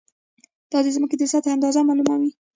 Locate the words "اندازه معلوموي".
1.55-2.31